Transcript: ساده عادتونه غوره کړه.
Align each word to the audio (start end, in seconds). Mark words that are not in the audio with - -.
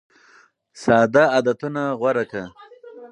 ساده 0.83 1.23
عادتونه 1.33 1.81
غوره 1.99 2.23
کړه. 2.31 2.45